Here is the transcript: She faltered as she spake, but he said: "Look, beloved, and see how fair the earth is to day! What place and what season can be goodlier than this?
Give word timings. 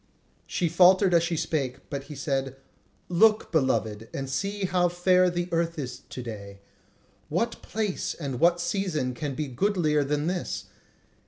She 0.47 0.67
faltered 0.67 1.13
as 1.13 1.21
she 1.21 1.37
spake, 1.37 1.87
but 1.91 2.05
he 2.05 2.15
said: 2.15 2.55
"Look, 3.07 3.51
beloved, 3.51 4.09
and 4.11 4.27
see 4.27 4.65
how 4.65 4.89
fair 4.89 5.29
the 5.29 5.47
earth 5.51 5.77
is 5.77 5.99
to 6.09 6.23
day! 6.23 6.59
What 7.29 7.61
place 7.61 8.15
and 8.15 8.39
what 8.39 8.59
season 8.59 9.13
can 9.13 9.35
be 9.35 9.47
goodlier 9.47 10.03
than 10.03 10.25
this? 10.25 10.65